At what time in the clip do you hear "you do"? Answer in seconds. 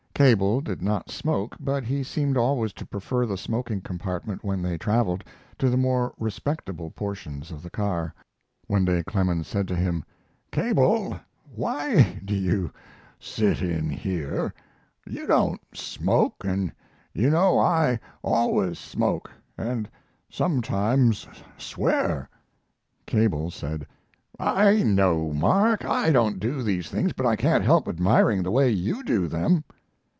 28.69-29.27